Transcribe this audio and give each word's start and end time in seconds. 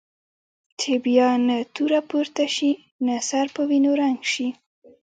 چې 0.79 0.91
بیا 1.05 1.29
نه 1.47 1.57
توره 1.75 2.01
پورته 2.09 2.45
شي 2.55 2.71
نه 3.05 3.15
سر 3.29 3.45
په 3.55 3.61
وینو 3.69 3.91
رنګ 4.01 4.19
شي. 4.33 4.47